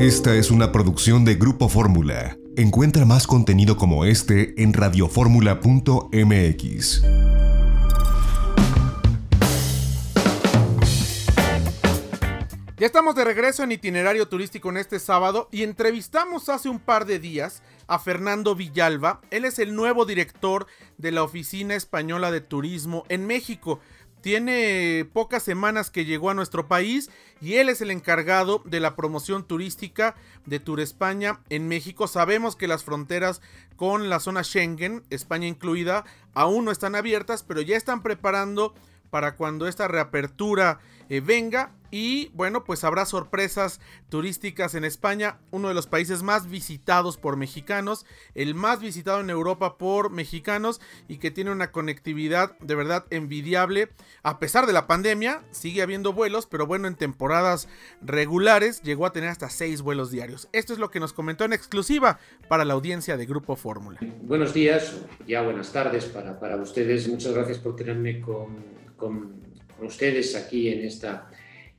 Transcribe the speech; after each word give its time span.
Esta 0.00 0.34
es 0.34 0.50
una 0.50 0.72
producción 0.72 1.24
de 1.26 1.34
Grupo 1.34 1.68
Fórmula. 1.68 2.38
Encuentra 2.56 3.04
más 3.04 3.26
contenido 3.26 3.76
como 3.76 4.06
este 4.06 4.54
en 4.62 4.72
radioformula.mx. 4.72 7.02
Ya 12.78 12.86
estamos 12.86 13.14
de 13.14 13.24
regreso 13.24 13.62
en 13.62 13.72
itinerario 13.72 14.26
turístico 14.26 14.70
en 14.70 14.78
este 14.78 14.98
sábado 15.00 15.50
y 15.52 15.64
entrevistamos 15.64 16.48
hace 16.48 16.70
un 16.70 16.78
par 16.78 17.04
de 17.04 17.18
días 17.18 17.62
a 17.86 17.98
Fernando 17.98 18.54
Villalba. 18.54 19.20
Él 19.30 19.44
es 19.44 19.58
el 19.58 19.74
nuevo 19.74 20.06
director 20.06 20.66
de 20.96 21.12
la 21.12 21.22
Oficina 21.22 21.74
Española 21.74 22.30
de 22.30 22.40
Turismo 22.40 23.04
en 23.10 23.26
México. 23.26 23.80
Tiene 24.20 25.08
pocas 25.12 25.42
semanas 25.42 25.90
que 25.90 26.04
llegó 26.04 26.28
a 26.28 26.34
nuestro 26.34 26.68
país 26.68 27.10
y 27.40 27.54
él 27.54 27.70
es 27.70 27.80
el 27.80 27.90
encargado 27.90 28.62
de 28.66 28.78
la 28.78 28.94
promoción 28.94 29.44
turística 29.44 30.14
de 30.44 30.60
Tour 30.60 30.80
España 30.80 31.40
en 31.48 31.68
México. 31.68 32.06
Sabemos 32.06 32.54
que 32.54 32.68
las 32.68 32.84
fronteras 32.84 33.40
con 33.76 34.10
la 34.10 34.20
zona 34.20 34.44
Schengen, 34.44 35.02
España 35.08 35.46
incluida, 35.46 36.04
aún 36.34 36.66
no 36.66 36.70
están 36.70 36.94
abiertas, 36.94 37.42
pero 37.42 37.62
ya 37.62 37.78
están 37.78 38.02
preparando 38.02 38.74
para 39.10 39.36
cuando 39.36 39.66
esta 39.66 39.88
reapertura 39.88 40.80
eh, 41.10 41.20
venga. 41.20 41.72
Y 41.92 42.28
bueno, 42.34 42.62
pues 42.62 42.84
habrá 42.84 43.04
sorpresas 43.04 43.80
turísticas 44.10 44.76
en 44.76 44.84
España, 44.84 45.40
uno 45.50 45.66
de 45.66 45.74
los 45.74 45.88
países 45.88 46.22
más 46.22 46.48
visitados 46.48 47.16
por 47.16 47.36
mexicanos, 47.36 48.06
el 48.36 48.54
más 48.54 48.78
visitado 48.78 49.18
en 49.18 49.28
Europa 49.28 49.76
por 49.76 50.10
mexicanos 50.10 50.80
y 51.08 51.18
que 51.18 51.32
tiene 51.32 51.50
una 51.50 51.72
conectividad 51.72 52.56
de 52.60 52.76
verdad 52.76 53.06
envidiable. 53.10 53.88
A 54.22 54.38
pesar 54.38 54.68
de 54.68 54.72
la 54.72 54.86
pandemia, 54.86 55.42
sigue 55.50 55.82
habiendo 55.82 56.12
vuelos, 56.12 56.46
pero 56.46 56.64
bueno, 56.64 56.86
en 56.86 56.94
temporadas 56.94 57.66
regulares 58.00 58.82
llegó 58.82 59.04
a 59.04 59.12
tener 59.12 59.30
hasta 59.30 59.50
seis 59.50 59.82
vuelos 59.82 60.12
diarios. 60.12 60.48
Esto 60.52 60.72
es 60.72 60.78
lo 60.78 60.92
que 60.92 61.00
nos 61.00 61.12
comentó 61.12 61.44
en 61.44 61.52
exclusiva 61.52 62.20
para 62.46 62.64
la 62.64 62.74
audiencia 62.74 63.16
de 63.16 63.26
Grupo 63.26 63.56
Fórmula. 63.56 63.98
Buenos 64.22 64.54
días, 64.54 64.94
ya 65.26 65.42
buenas 65.42 65.72
tardes 65.72 66.04
para, 66.04 66.38
para 66.38 66.54
ustedes. 66.54 67.08
Muchas 67.08 67.34
gracias 67.34 67.58
por 67.58 67.74
tenerme 67.74 68.20
con 68.20 68.79
con, 69.00 69.40
ustedes 69.82 70.36
aquí 70.36 70.68
en 70.68 70.84
esta, 70.84 71.30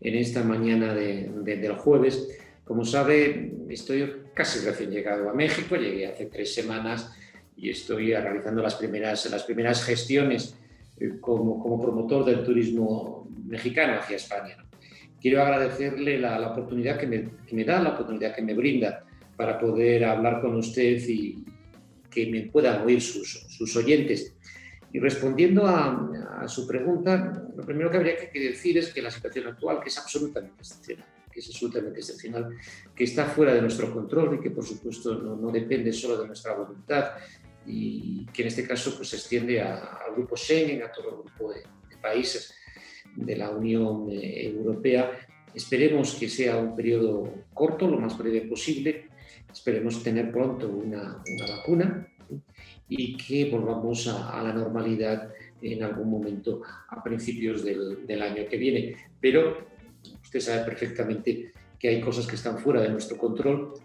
en 0.02 0.16
esta 0.16 0.44
mañana 0.44 0.96
de, 0.96 1.30
del 1.44 1.74
jueves. 1.74 2.28
Como 2.66 2.84
sabe, 2.84 3.54
estoy 3.70 4.12
casi 4.34 4.66
recién 4.66 4.90
llegado 4.90 5.30
a 5.30 5.34
México, 5.34 5.76
llegué 5.76 6.08
hace 6.08 6.26
tres 6.26 6.54
semanas 6.54 7.16
y 7.56 7.70
estoy 7.70 8.12
realizando 8.12 8.64
las 8.64 8.74
primeras, 8.74 9.30
las 9.30 9.44
primeras 9.44 9.84
gestiones 9.84 10.56
eh, 11.00 11.18
como, 11.22 11.62
como 11.62 11.80
promotor 11.80 12.26
del 12.26 12.44
turismo 12.44 13.30
mexicano 13.46 14.00
hacia 14.00 14.16
España. 14.16 14.58
Quiero 15.22 15.44
agradecerle 15.44 16.18
la, 16.18 16.40
la 16.40 16.54
oportunidad 16.54 16.98
que 16.98 17.06
me, 17.06 17.30
que 17.46 17.56
me, 17.56 17.64
da, 17.64 17.84
la 17.84 17.90
oportunidad 17.90 18.34
que 18.34 18.42
me 18.42 18.56
brinda 18.56 19.06
para 19.38 19.60
poder 19.60 20.06
hablar 20.06 20.42
con 20.42 20.56
usted 20.56 20.98
y 21.08 21.46
que 22.10 22.28
me 22.28 22.42
puedan 22.42 22.82
oír 22.82 23.02
sus, 23.02 23.46
sus 23.50 23.76
oyentes. 23.76 24.36
Y 24.94 25.00
respondiendo 25.00 25.66
a, 25.68 26.48
su 26.48 26.68
pregunta, 26.68 27.46
lo 27.56 27.64
primero 27.64 27.90
que 27.90 27.98
habría 27.98 28.16
que 28.18 28.40
decir 28.40 28.78
es 28.78 28.92
que 28.92 29.02
la 29.02 29.12
situación 29.12 29.48
actual, 29.48 29.80
que 29.80 29.90
es 29.90 29.98
absolutamente 29.98 30.56
excepcional, 30.60 31.06
que 31.32 31.40
es 31.40 31.48
absolutamente 31.48 32.00
excepcional, 32.00 32.58
que 32.96 33.04
está 33.04 33.26
fuera 33.26 33.54
de 33.54 33.62
nuestro 33.62 33.94
control 33.94 34.36
y 34.36 34.40
que 34.42 34.50
por 34.50 34.66
supuesto 34.66 35.14
no, 35.16 35.52
depende 35.52 35.94
solo 35.94 36.18
de 36.20 36.28
nuestra 36.28 36.54
voluntad 36.54 37.12
y 37.66 38.26
que 38.34 38.42
en 38.42 38.48
este 38.48 38.68
caso 38.68 38.96
pues, 38.98 39.10
se 39.10 39.18
extiende 39.18 39.62
al 39.62 40.14
grupo 40.16 40.36
Schengen, 40.36 40.84
a 40.84 40.92
todo 40.92 41.10
el 41.10 41.16
grupo 41.24 41.54
de, 41.54 41.62
países 42.02 42.56
de 43.16 43.36
la 43.36 43.52
Unión 43.52 44.10
eh, 44.10 44.48
Europea. 44.48 45.12
Esperemos 45.54 46.16
que 46.16 46.28
sea 46.28 46.58
un 46.58 46.76
periodo 46.76 47.32
corto, 47.54 47.88
lo 47.88 48.00
más 48.00 48.18
breve 48.18 48.42
posible. 48.42 49.10
Esperemos 49.52 50.02
tener 50.02 50.32
pronto 50.32 50.68
una, 50.68 51.22
una 51.24 51.56
vacuna 51.58 52.11
y 52.94 53.16
que 53.16 53.50
volvamos 53.50 54.06
a, 54.10 54.44
la 54.44 54.52
normalidad 54.52 55.30
en 55.62 55.82
algún 55.82 56.12
momento 56.12 56.62
a 56.90 57.02
principios 57.02 57.64
del, 57.64 58.06
del, 58.06 58.22
año 58.22 58.44
que 58.50 58.58
viene. 58.58 58.98
Pero 59.18 59.66
usted 60.22 60.42
sabe 60.42 60.66
perfectamente 60.66 61.54
que 61.80 61.88
hay 61.88 62.02
cosas 62.02 62.28
que 62.28 62.36
están 62.36 62.60
fuera 62.60 62.82
de 62.82 62.90
nuestro 62.90 63.18
control. 63.18 63.76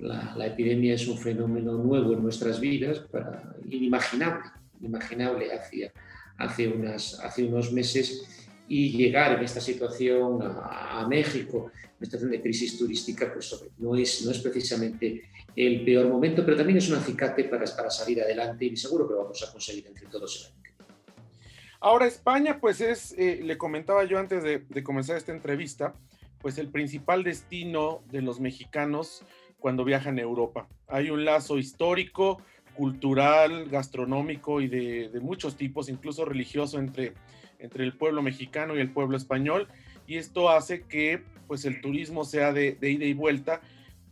La, 0.00 0.34
la 0.36 0.46
epidemia 0.46 0.94
es 0.94 1.06
un 1.06 1.16
fenómeno 1.16 1.74
nuevo 1.74 2.12
en 2.12 2.24
nuestras 2.24 2.58
vidas, 2.58 2.98
para, 2.98 3.54
inimaginable, 3.70 4.50
inimaginable 4.80 5.54
hacia, 5.54 5.92
hace, 6.36 6.66
unas, 6.66 7.20
hace 7.20 7.44
unos 7.44 7.72
meses 7.72 8.43
y 8.68 8.90
llegar 8.96 9.38
en 9.38 9.44
esta 9.44 9.60
situación 9.60 10.42
a, 10.42 11.00
a 11.00 11.08
México, 11.08 11.70
una 11.98 12.04
situación 12.04 12.30
de 12.30 12.40
crisis 12.40 12.78
turística, 12.78 13.32
pues 13.32 13.54
no 13.78 13.96
es, 13.96 14.24
no 14.24 14.30
es 14.30 14.38
precisamente 14.38 15.30
el 15.54 15.84
peor 15.84 16.08
momento, 16.08 16.44
pero 16.44 16.56
también 16.56 16.78
es 16.78 16.88
un 16.88 16.96
acicate 16.96 17.44
para, 17.44 17.64
para 17.76 17.90
salir 17.90 18.20
adelante 18.20 18.64
y 18.64 18.76
seguro 18.76 19.06
que 19.06 19.14
vamos 19.14 19.42
a 19.42 19.52
conseguir 19.52 19.86
entre 19.86 20.06
todos 20.06 20.40
el 20.40 20.52
año 20.52 20.64
Ahora 21.80 22.06
España, 22.06 22.58
pues 22.60 22.80
es, 22.80 23.14
eh, 23.18 23.40
le 23.42 23.58
comentaba 23.58 24.04
yo 24.04 24.18
antes 24.18 24.42
de, 24.42 24.60
de, 24.60 24.82
comenzar 24.82 25.18
esta 25.18 25.32
entrevista, 25.32 25.94
pues 26.40 26.56
el 26.56 26.68
principal 26.68 27.22
destino 27.22 28.02
de 28.10 28.22
los 28.22 28.40
mexicanos 28.40 29.22
cuando 29.58 29.84
viajan 29.84 30.18
a 30.18 30.22
Europa. 30.22 30.66
Hay 30.88 31.10
un 31.10 31.26
lazo 31.26 31.58
histórico, 31.58 32.40
cultural, 32.74 33.68
gastronómico 33.68 34.60
y 34.60 34.68
de, 34.68 35.10
de 35.10 35.20
muchos 35.20 35.56
tipos, 35.56 35.88
incluso 35.88 36.24
religioso 36.24 36.78
entre, 36.78 37.12
entre 37.58 37.84
el 37.84 37.96
pueblo 37.96 38.22
mexicano 38.22 38.76
y 38.76 38.80
el 38.80 38.90
pueblo 38.90 39.16
español. 39.16 39.68
Y 40.06 40.16
esto 40.16 40.50
hace 40.50 40.82
que 40.82 41.22
pues 41.46 41.64
el 41.64 41.80
turismo 41.80 42.24
sea 42.24 42.52
de, 42.52 42.76
ida 42.80 43.04
y 43.04 43.14
vuelta 43.14 43.60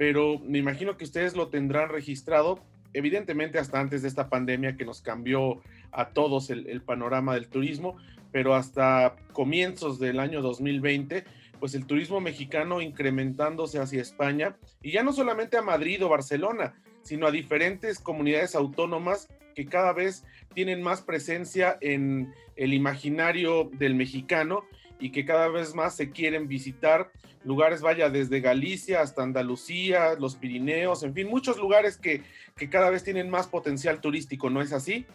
pero 0.02 0.40
me 0.40 0.58
imagino 0.58 0.96
que 0.96 1.04
ustedes 1.04 1.36
lo 1.36 1.46
tendrán 1.46 1.88
registrado, 1.88 2.58
evidentemente 2.92 3.60
hasta 3.60 3.78
antes 3.78 4.02
de 4.02 4.08
esta 4.08 4.28
pandemia 4.28 4.76
que 4.76 4.84
nos 4.84 5.00
cambió 5.00 5.60
a 5.92 6.08
todos 6.08 6.50
el, 6.50 6.82
panorama 6.82 7.34
del 7.34 7.46
turismo, 7.46 7.96
pero 8.32 8.54
hasta 8.56 9.14
comienzos 9.32 10.00
del 10.00 10.18
año 10.18 10.42
2020, 10.42 11.22
pues 11.60 11.76
el 11.76 11.86
turismo 11.86 12.20
mexicano 12.20 12.80
incrementándose 12.80 13.78
hacia 13.78 14.02
España, 14.02 14.56
y 14.82 14.90
ya 14.90 15.04
no 15.04 15.12
solamente 15.12 15.56
a 15.56 15.62
Madrid 15.62 16.04
o 16.04 16.08
Barcelona, 16.08 16.74
sino 17.02 17.26
a 17.26 17.30
diferentes 17.30 17.98
comunidades 17.98 18.54
autónomas 18.54 19.28
que 19.54 19.66
cada 19.66 19.92
vez 19.92 20.24
tienen 20.54 20.82
más 20.82 21.02
presencia 21.02 21.78
en 21.80 22.32
el 22.56 22.74
imaginario 22.74 23.70
del 23.72 23.94
mexicano 23.94 24.64
y 24.98 25.10
que 25.10 25.24
cada 25.24 25.48
vez 25.48 25.74
más 25.74 25.96
se 25.96 26.10
quieren 26.10 26.48
visitar 26.48 27.10
lugares, 27.44 27.80
vaya, 27.80 28.08
desde 28.08 28.40
Galicia 28.40 29.00
hasta 29.00 29.22
Andalucía, 29.22 30.14
los 30.14 30.36
Pirineos, 30.36 31.02
en 31.02 31.12
fin, 31.12 31.28
muchos 31.28 31.58
lugares 31.58 31.96
que, 31.96 32.22
que 32.56 32.70
cada 32.70 32.88
vez 32.90 33.02
tienen 33.02 33.28
más 33.28 33.48
potencial 33.48 34.00
turístico, 34.00 34.48
¿no 34.48 34.62
es 34.62 34.72
así? 34.72 35.06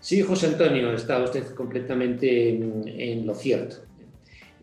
Sí, 0.00 0.22
José 0.22 0.48
Antonio, 0.48 0.92
está 0.92 1.22
usted 1.22 1.54
completamente 1.54 2.50
en, 2.50 2.82
en 2.88 3.26
lo 3.26 3.34
cierto. 3.34 3.76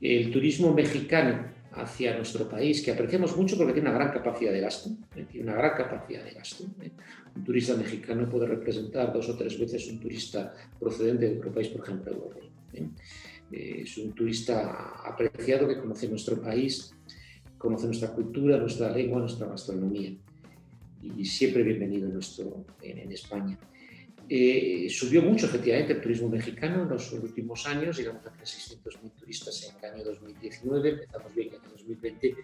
El 0.01 0.29
turismo 0.31 0.73
mexicano 0.73 1.45
hacia 1.73 2.15
nuestro 2.15 2.49
país, 2.49 2.81
que 2.81 2.91
apreciamos 2.91 3.35
mucho 3.37 3.57
porque 3.57 3.73
tiene 3.73 3.89
una 3.89 3.97
gran 3.97 4.11
capacidad 4.11 4.51
de 4.51 4.59
gasto, 4.59 4.89
¿eh? 5.15 5.25
tiene 5.29 5.49
una 5.49 5.57
gran 5.57 5.75
capacidad 5.77 6.23
de 6.23 6.31
gasto. 6.31 6.65
¿eh? 6.81 6.91
Un 7.35 7.43
turista 7.43 7.75
mexicano 7.75 8.29
puede 8.29 8.47
representar 8.47 9.13
dos 9.13 9.29
o 9.29 9.37
tres 9.37 9.57
veces 9.57 9.87
un 9.87 9.99
turista 9.99 10.53
procedente 10.79 11.29
de 11.29 11.37
otro 11.37 11.51
país, 11.51 11.69
por 11.69 11.85
ejemplo, 11.85 12.11
europeo. 12.11 12.49
¿eh? 12.73 12.87
Eh, 13.51 13.81
es 13.83 13.97
un 13.97 14.13
turista 14.13 14.93
apreciado 15.05 15.67
que 15.67 15.77
conoce 15.77 16.07
nuestro 16.07 16.41
país, 16.41 16.93
conoce 17.57 17.85
nuestra 17.85 18.09
cultura, 18.09 18.57
nuestra 18.57 18.91
lengua, 18.91 19.19
nuestra 19.19 19.47
gastronomía. 19.47 20.13
Y 21.01 21.25
siempre 21.25 21.63
bienvenido 21.63 22.07
en, 22.07 22.13
nuestro, 22.13 22.65
en, 22.81 23.11
España. 23.11 23.57
Eh, 24.33 24.87
subió 24.89 25.21
mucho 25.21 25.45
efectivamente 25.45 25.91
el 25.91 25.99
turismo 25.99 26.29
mexicano 26.29 26.83
en 26.83 26.87
los 26.87 27.11
últimos 27.11 27.67
años, 27.67 27.97
llegamos 27.97 28.25
a 28.25 28.31
600.000 28.31 29.11
turistas 29.19 29.69
en 29.69 29.77
el 29.77 29.93
año 29.93 30.05
2019, 30.05 30.89
empezamos 30.89 31.35
bien 31.35 31.49
en 31.49 31.55
el 31.55 31.59
año 31.59 31.71
2020 31.71 32.35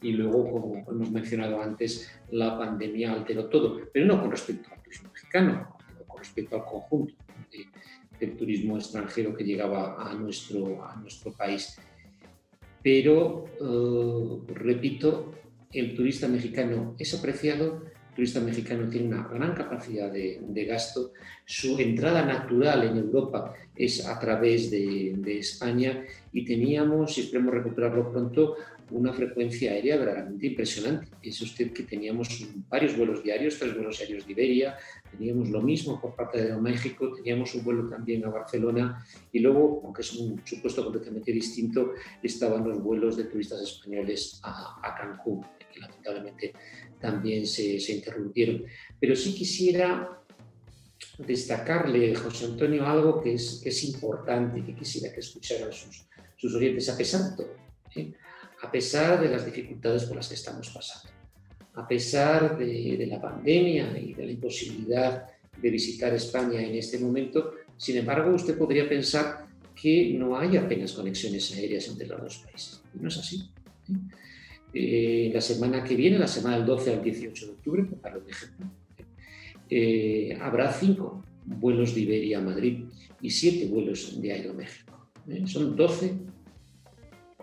y 0.00 0.12
luego, 0.12 0.50
como 0.50 0.86
hemos 0.88 1.10
mencionado 1.10 1.60
antes, 1.60 2.10
la 2.30 2.56
pandemia 2.56 3.12
alteró 3.12 3.44
todo, 3.50 3.78
pero 3.92 4.06
no 4.06 4.22
con 4.22 4.30
respecto 4.30 4.70
al 4.72 4.82
turismo 4.82 5.10
mexicano, 5.12 5.76
sino 5.86 6.06
con 6.06 6.18
respecto 6.18 6.56
al 6.56 6.64
conjunto 6.64 7.14
del 8.18 8.36
turismo 8.38 8.78
extranjero 8.78 9.36
que 9.36 9.44
llegaba 9.44 10.02
a 10.02 10.14
nuestro, 10.14 10.82
a 10.82 10.96
nuestro 10.96 11.30
país. 11.32 11.76
Pero, 12.82 13.44
eh, 13.60 14.54
repito, 14.54 15.34
el 15.70 15.94
turista 15.94 16.26
mexicano 16.26 16.96
es 16.98 17.12
apreciado, 17.12 17.84
el 18.14 18.18
turista 18.18 18.38
mexicano 18.38 18.88
tiene 18.88 19.08
una 19.08 19.26
gran 19.26 19.54
capacidad 19.54 20.08
de, 20.12 20.64
gasto, 20.68 21.12
su 21.44 21.76
entrada 21.80 22.24
natural 22.24 22.84
en 22.84 22.98
Europa 22.98 23.52
es 23.74 24.06
a 24.06 24.16
través 24.20 24.70
de, 24.70 25.38
España 25.38 26.04
y 26.32 26.44
teníamos, 26.44 27.18
y 27.18 27.22
esperemos 27.22 27.54
recuperarlo 27.54 28.12
pronto, 28.12 28.54
una 28.90 29.12
frecuencia 29.12 29.72
aérea 29.72 29.96
verdaderamente 29.96 30.46
impresionante. 30.46 31.08
Es 31.22 31.40
usted 31.40 31.72
que 31.72 31.84
teníamos 31.84 32.28
varios 32.68 32.96
vuelos 32.96 33.22
diarios, 33.22 33.58
tres 33.58 33.74
vuelos 33.74 34.00
aéreos 34.00 34.26
de 34.26 34.32
Iberia, 34.32 34.76
teníamos 35.10 35.48
lo 35.50 35.62
mismo 35.62 36.00
por 36.00 36.14
parte 36.14 36.42
de 36.42 36.56
México, 36.60 37.12
teníamos 37.14 37.54
un 37.54 37.64
vuelo 37.64 37.88
también 37.88 38.24
a 38.24 38.30
Barcelona 38.30 39.04
y 39.32 39.40
luego, 39.40 39.82
aunque 39.84 40.02
es 40.02 40.12
un 40.14 40.40
supuesto 40.44 40.82
completamente 40.84 41.32
distinto, 41.32 41.92
estaban 42.22 42.68
los 42.68 42.82
vuelos 42.82 43.16
de 43.16 43.24
turistas 43.24 43.62
españoles 43.62 44.40
a, 44.42 44.94
Cancún, 44.98 45.44
que 45.72 45.80
lamentablemente 45.80 46.52
también 47.00 47.46
se, 47.46 47.80
se 47.80 47.94
interrumpieron. 47.94 48.64
Pero 49.00 49.16
sí 49.16 49.34
quisiera 49.34 50.20
destacarle, 51.18 52.14
José 52.14 52.46
Antonio, 52.46 52.86
algo 52.86 53.20
que 53.22 53.34
es, 53.34 53.60
que 53.62 53.68
es 53.68 53.84
importante, 53.84 54.64
que 54.64 54.74
quisiera 54.74 55.12
que 55.12 55.20
escucharan 55.20 55.72
sus, 55.72 56.06
sus 56.36 56.54
oyentes, 56.54 56.88
a 56.88 56.96
pesar 56.96 57.30
de 57.30 57.36
todo, 57.36 57.54
¿eh? 57.96 58.12
A 58.64 58.70
pesar 58.70 59.20
de 59.20 59.28
las 59.28 59.44
dificultades 59.44 60.04
por 60.04 60.16
las 60.16 60.28
que 60.28 60.34
estamos 60.34 60.70
pasando, 60.70 61.10
a 61.74 61.86
pesar 61.86 62.56
de, 62.56 63.06
la 63.06 63.20
pandemia 63.20 63.98
y 63.98 64.14
de 64.14 64.24
la 64.24 64.32
imposibilidad 64.32 65.26
de 65.60 65.70
visitar 65.70 66.14
España 66.14 66.62
en 66.62 66.74
este 66.74 66.98
momento, 66.98 67.52
sin 67.76 67.98
embargo, 67.98 68.34
usted 68.34 68.56
podría 68.56 68.88
pensar 68.88 69.46
que 69.74 70.14
no 70.18 70.38
hay 70.38 70.56
apenas 70.56 70.92
conexiones 70.92 71.52
aéreas 71.52 71.88
entre 71.88 72.06
los 72.06 72.20
dos 72.20 72.38
países. 72.38 72.82
no 72.94 73.08
es 73.08 73.18
así. 73.18 73.50
¿eh? 73.88 73.92
Eh, 74.72 75.30
la 75.32 75.40
semana 75.40 75.84
que 75.84 75.94
viene, 75.94 76.18
la 76.18 76.26
semana 76.26 76.56
del 76.56 76.66
12 76.66 76.94
al 76.94 77.02
18 77.02 77.46
de 77.46 77.52
octubre, 77.52 77.84
para 78.00 78.18
un 78.18 78.28
ejemplo, 78.28 78.66
eh, 79.68 80.38
habrá 80.40 80.72
cinco 80.72 81.22
vuelos 81.44 81.94
de 81.94 82.00
Iberia 82.00 82.38
a 82.38 82.40
Madrid 82.40 82.84
y 83.20 83.30
siete 83.30 83.66
vuelos 83.66 84.20
de 84.20 84.32
Aeroméxico. 84.32 85.10
¿eh? 85.28 85.44
Son 85.46 85.76
12 85.76 86.14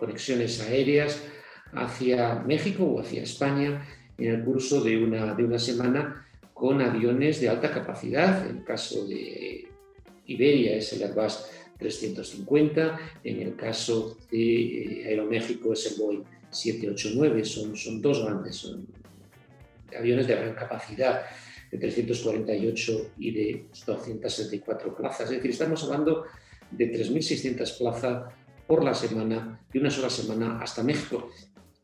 conexiones 0.02 0.60
aéreas 0.60 1.22
hacia 1.72 2.42
México 2.42 2.82
o 2.84 3.00
hacia 3.00 3.22
España 3.22 3.86
en 4.18 4.34
el 4.34 4.44
curso 4.44 4.82
de 4.82 4.98
una, 4.98 5.32
de 5.34 5.44
una 5.44 5.60
semana 5.60 6.26
con 6.52 6.82
aviones 6.82 7.40
de 7.40 7.48
alta 7.48 7.70
capacidad. 7.70 8.44
En 8.50 8.58
el 8.58 8.64
caso 8.64 9.06
de 9.06 9.68
Iberia 10.26 10.76
es 10.76 10.92
el 10.92 11.04
Airbus 11.04 11.46
350, 11.78 12.98
en 13.22 13.42
el 13.42 13.54
caso 13.54 14.18
de 14.30 14.42
eh, 14.42 15.06
Aeroméxico 15.06 15.72
es 15.72 15.92
el 15.92 16.02
Boeing 16.02 16.24
789, 16.50 17.44
son, 17.44 17.76
son 17.76 18.02
dos 18.02 18.24
grandes 18.24 18.74
aviones 19.96 20.26
de 20.26 20.34
gran 20.34 20.54
capacidad 20.54 21.22
de 21.70 21.78
348 21.78 23.12
y 23.18 23.30
de 23.30 23.64
274 23.86 24.96
plazas. 24.96 25.30
Es 25.30 25.36
decir, 25.36 25.52
estamos 25.52 25.84
hablando 25.84 26.26
de 26.72 26.92
3.600 26.92 27.78
plazas 27.78 28.32
por 28.66 28.84
la 28.84 28.94
semana, 28.94 29.60
de 29.72 29.78
una 29.78 29.90
sola 29.90 30.10
semana 30.10 30.58
hasta 30.60 30.82
México. 30.82 31.30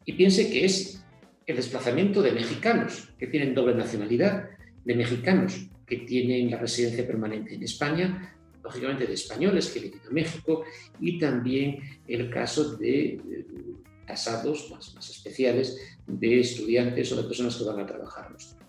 Y 0.04 0.12
piense 0.14 0.50
que 0.50 0.64
es 0.64 1.04
el 1.46 1.56
desplazamiento 1.56 2.22
de 2.22 2.32
mexicanos 2.32 3.10
que 3.18 3.26
tienen 3.26 3.54
doble 3.54 3.74
nacionalidad, 3.74 4.50
de 4.84 4.94
mexicanos 4.94 5.68
que 5.86 5.98
tienen 5.98 6.50
la 6.50 6.58
residencia 6.58 7.06
permanente 7.06 7.54
en 7.54 7.62
España, 7.62 8.34
lógicamente 8.62 9.06
de 9.06 9.14
españoles 9.14 9.70
que 9.70 9.80
viven 9.80 10.00
a 10.08 10.12
México 10.12 10.64
y 11.00 11.18
también 11.18 11.78
el 12.06 12.30
caso 12.30 12.76
de 12.76 13.20
casados 14.06 14.70
más, 14.70 14.94
más 14.94 15.08
especiales 15.10 15.78
de 16.06 16.40
estudiantes 16.40 17.12
o 17.12 17.16
de 17.16 17.28
personas 17.28 17.56
que 17.56 17.64
van 17.64 17.80
a 17.80 17.86
trabajar 17.86 18.26
en 18.26 18.32
nuestro 18.32 18.68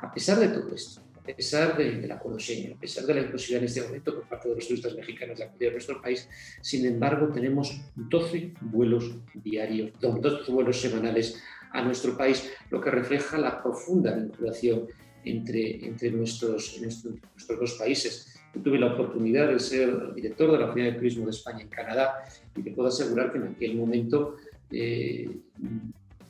a 0.00 0.12
pesar 0.12 0.38
de 0.38 0.48
todo 0.48 0.74
esto, 0.74 1.00
a 1.32 1.36
pesar 1.36 1.76
de, 1.76 2.00
del 2.00 2.12
acuerdo 2.12 2.38
a 2.38 2.80
pesar 2.80 3.04
de 3.04 3.14
la 3.14 3.20
imposibilidad 3.22 3.62
en 3.62 3.66
este 3.66 3.82
momento 3.82 4.14
por 4.14 4.28
parte 4.28 4.48
de 4.48 4.54
los 4.54 4.66
turistas 4.66 4.94
mexicanos 4.94 5.38
de 5.38 5.44
acudir 5.44 5.68
a 5.68 5.72
nuestro 5.72 6.00
país, 6.00 6.28
sin 6.60 6.86
embargo 6.86 7.32
tenemos 7.32 7.80
12 7.96 8.54
vuelos 8.60 9.16
diarios, 9.34 9.90
12 10.00 10.52
vuelos 10.52 10.80
semanales 10.80 11.42
a 11.72 11.82
nuestro 11.82 12.16
país, 12.16 12.50
lo 12.70 12.80
que 12.80 12.90
refleja 12.90 13.38
la 13.38 13.62
profunda 13.62 14.14
vinculación 14.14 14.86
entre, 15.24 15.84
entre 15.84 16.10
nuestros, 16.12 16.80
nuestros, 16.80 17.14
nuestros 17.34 17.60
dos 17.60 17.72
países. 17.74 18.38
Yo 18.54 18.62
tuve 18.62 18.78
la 18.78 18.94
oportunidad 18.94 19.48
de 19.48 19.58
ser 19.58 20.14
director 20.14 20.52
de 20.52 20.58
la 20.58 20.66
Oficina 20.66 20.92
de 20.92 20.98
Turismo 20.98 21.24
de 21.24 21.32
España 21.32 21.62
en 21.62 21.68
Canadá 21.68 22.24
y 22.56 22.62
te 22.62 22.70
puedo 22.70 22.88
asegurar 22.88 23.32
que 23.32 23.38
en 23.38 23.48
aquel 23.48 23.74
momento 23.74 24.36
eh, 24.70 25.28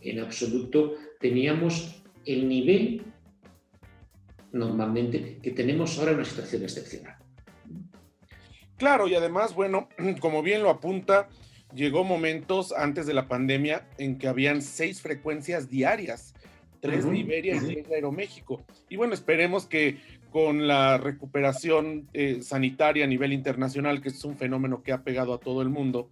en 0.00 0.20
absoluto 0.20 0.94
teníamos 1.20 2.02
el 2.24 2.48
nivel 2.48 3.02
normalmente 4.52 5.38
que 5.42 5.50
tenemos 5.50 5.98
ahora 5.98 6.12
una 6.12 6.24
situación 6.24 6.62
excepcional. 6.62 7.16
Claro, 8.76 9.08
y 9.08 9.14
además, 9.14 9.54
bueno, 9.54 9.88
como 10.20 10.42
bien 10.42 10.62
lo 10.62 10.70
apunta, 10.70 11.28
llegó 11.74 12.04
momentos 12.04 12.72
antes 12.72 13.06
de 13.06 13.14
la 13.14 13.28
pandemia 13.28 13.86
en 13.98 14.18
que 14.18 14.28
habían 14.28 14.62
seis 14.62 15.00
frecuencias 15.00 15.68
diarias, 15.68 16.34
tres 16.80 17.08
de 17.08 17.18
Iberia 17.18 17.56
y 17.56 17.60
tres 17.60 17.88
de 17.88 17.94
Aeroméxico. 17.94 18.64
Y 18.88 18.96
bueno, 18.96 19.14
esperemos 19.14 19.66
que 19.66 19.98
con 20.30 20.66
la 20.66 20.98
recuperación 20.98 22.08
eh, 22.12 22.42
sanitaria 22.42 23.04
a 23.04 23.08
nivel 23.08 23.32
internacional, 23.32 24.02
que 24.02 24.10
es 24.10 24.24
un 24.24 24.36
fenómeno 24.36 24.82
que 24.82 24.92
ha 24.92 25.02
pegado 25.02 25.32
a 25.32 25.38
todo 25.38 25.62
el 25.62 25.70
mundo, 25.70 26.10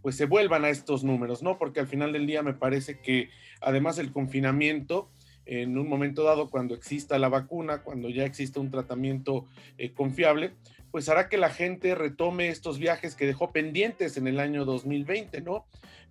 pues 0.00 0.16
se 0.16 0.24
vuelvan 0.24 0.64
a 0.64 0.70
estos 0.70 1.04
números, 1.04 1.42
¿no? 1.42 1.58
Porque 1.58 1.80
al 1.80 1.86
final 1.86 2.12
del 2.12 2.26
día 2.26 2.42
me 2.42 2.54
parece 2.54 3.00
que 3.00 3.28
además 3.60 3.98
el 3.98 4.12
confinamiento 4.12 5.10
en 5.46 5.78
un 5.78 5.88
momento 5.88 6.24
dado, 6.24 6.50
cuando 6.50 6.74
exista 6.74 7.18
la 7.18 7.28
vacuna, 7.28 7.82
cuando 7.82 8.10
ya 8.10 8.24
exista 8.24 8.60
un 8.60 8.70
tratamiento 8.70 9.46
eh, 9.78 9.92
confiable, 9.92 10.52
pues 10.90 11.08
hará 11.08 11.28
que 11.28 11.38
la 11.38 11.50
gente 11.50 11.94
retome 11.94 12.48
estos 12.48 12.78
viajes 12.78 13.14
que 13.14 13.26
dejó 13.26 13.52
pendientes 13.52 14.16
en 14.16 14.26
el 14.26 14.40
año 14.40 14.64
2020, 14.64 15.40
¿no? 15.42 15.64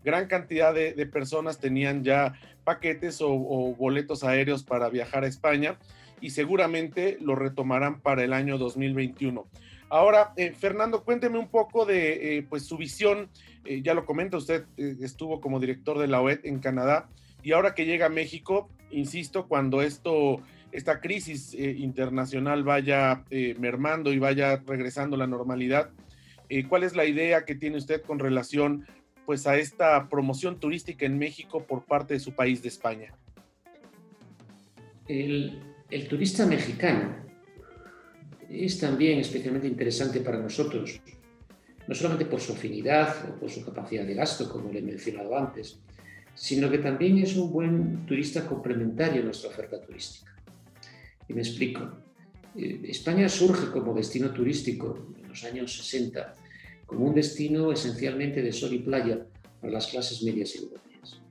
Gran 0.04 0.28
cantidad 0.28 0.74
de, 0.74 0.94
personas 1.08 1.60
tenían 1.60 2.04
ya 2.04 2.34
paquetes 2.64 3.20
o, 3.22 3.30
boletos 3.78 4.24
aéreos 4.24 4.64
para 4.64 4.90
viajar 4.90 5.24
a 5.24 5.28
España 5.28 5.78
y 6.22 6.30
seguramente 6.30 7.18
lo 7.20 7.36
retomarán 7.36 8.00
para 8.02 8.24
el 8.24 8.32
año 8.32 8.58
2021. 8.58 9.48
Ahora, 9.90 10.34
eh, 10.38 10.52
Fernando, 10.52 11.04
cuénteme 11.04 11.40
un 11.40 11.48
poco 11.48 11.86
de 11.86 12.38
eh, 12.38 12.46
pues 12.48 12.66
su 12.66 12.78
visión. 12.78 13.30
ya 13.66 13.96
lo 13.96 14.06
comenta, 14.06 14.38
usted 14.38 14.66
estuvo 14.78 15.42
como 15.42 15.60
director 15.60 15.98
de 15.98 16.08
la 16.08 16.22
OED 16.22 16.42
en 16.44 16.60
Canadá 16.60 17.10
y 17.46 17.52
ahora 17.52 17.76
que 17.76 17.86
llega 17.86 18.08
a 18.08 18.10
México, 18.10 18.70
insisto, 18.92 19.48
cuando 19.48 19.82
esto, 19.82 20.42
esta 20.72 21.00
crisis 21.00 21.54
eh, 21.54 21.76
internacional 21.78 22.64
vaya 22.64 23.24
eh, 23.30 23.56
mermando 23.60 24.12
y 24.14 24.20
vaya 24.20 24.58
regresando 24.66 25.16
a 25.16 25.20
la 25.20 25.28
normalidad, 25.28 25.90
eh, 26.50 26.68
¿cuál 26.68 26.84
es 26.84 26.96
la 26.96 27.06
idea 27.06 27.46
que 27.46 27.56
tiene 27.56 27.78
usted 27.78 28.02
con 28.02 28.20
relación 28.20 28.86
pues 29.26 29.48
a 29.48 29.58
esta 29.58 30.08
promoción 30.08 30.60
turística 30.60 31.06
en 31.06 31.18
México 31.18 31.64
por 31.66 31.84
parte 31.86 32.14
de 32.14 32.20
su 32.20 32.34
país 32.34 32.62
de 32.62 32.70
España? 32.70 33.14
El, 35.08 35.60
el 35.90 36.08
turista 36.08 36.46
mexicano 36.46 37.16
es 38.50 38.80
también 38.80 39.20
especialmente 39.20 39.68
interesante 39.68 40.22
para 40.22 40.38
nosotros, 40.38 41.02
no 41.88 41.96
solamente 41.96 42.26
por 42.26 42.40
su 42.40 42.54
afinidad 42.54 43.30
o 43.30 43.40
por 43.40 43.50
su 43.50 43.66
capacidad 43.66 44.06
de 44.06 44.14
gasto, 44.14 44.50
como 44.50 44.72
le 44.72 44.80
he 44.80 44.84
mencionado 44.84 45.36
antes, 45.38 45.80
sino 46.36 46.70
que 46.70 46.80
también 46.80 47.18
es 47.18 47.36
un 47.36 47.52
buen 47.52 48.06
turista 48.06 48.46
complementario 48.46 49.22
a 49.22 49.26
nuestra 49.26 49.50
oferta 49.50 49.82
turística. 49.82 50.36
Y 51.28 51.34
me 51.34 51.42
explico. 51.42 51.90
Eh, 52.56 52.82
España 52.84 53.28
surge 53.30 53.72
como 53.72 53.94
destino 53.94 54.32
turístico 54.32 55.08
en 55.22 55.30
los 55.30 55.44
años 55.46 55.76
60, 55.78 56.34
como 56.86 57.06
un 57.06 57.16
destino 57.16 57.72
esencialmente 57.72 58.42
de 58.42 58.52
sol 58.52 58.74
y 58.74 58.80
playa 58.80 59.26
para 59.60 59.74
las 59.74 59.88
clases 59.88 60.22
medias 60.24 60.56
europeas. 60.56 61.22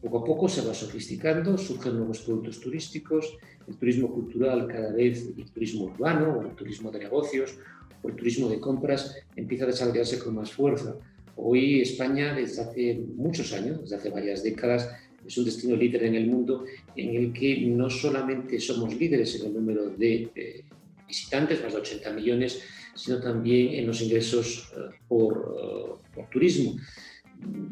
Poco 0.00 0.18
a 0.18 0.24
poco 0.24 0.48
se 0.48 0.62
va 0.62 0.74
sofisticando, 0.74 1.58
surgen 1.58 1.96
nuevos 1.96 2.20
productos 2.20 2.60
turísticos, 2.60 3.36
el 3.66 3.76
turismo 3.76 4.12
cultural 4.12 4.66
cada 4.68 4.92
vez, 4.92 5.28
el 5.36 5.50
turismo 5.50 5.86
urbano 5.86 6.38
o 6.38 6.42
el 6.42 6.54
turismo 6.54 6.90
de 6.90 7.00
negocios 7.00 7.58
o 8.02 8.08
el 8.08 8.14
turismo 8.14 8.48
de 8.48 8.60
compras 8.60 9.16
empieza 9.34 9.64
a 9.64 9.68
desarrollarse 9.68 10.20
con 10.20 10.36
más 10.36 10.52
fuerza, 10.52 10.94
Hoy 11.40 11.80
España, 11.80 12.34
desde 12.34 12.62
hace 12.62 13.00
muchos 13.14 13.52
años, 13.52 13.82
desde 13.82 13.96
hace 13.96 14.10
varias 14.10 14.42
décadas, 14.42 14.90
es 15.24 15.38
un 15.38 15.44
destino 15.44 15.76
líder 15.76 16.02
en 16.04 16.16
el 16.16 16.26
mundo 16.26 16.64
en 16.96 17.14
el 17.14 17.32
que 17.32 17.60
no 17.60 17.88
solamente 17.88 18.58
somos 18.58 18.92
líderes 18.94 19.36
en 19.36 19.46
el 19.46 19.54
número 19.54 19.88
de 19.90 20.30
eh, 20.34 20.64
visitantes, 21.06 21.62
más 21.62 21.74
de 21.74 21.78
80 21.78 22.12
millones, 22.12 22.60
sino 22.94 23.20
también 23.20 23.74
en 23.74 23.86
los 23.86 24.00
ingresos 24.02 24.72
eh, 24.76 24.96
por, 25.06 25.54
eh, 25.62 26.10
por, 26.12 26.28
turismo. 26.28 26.76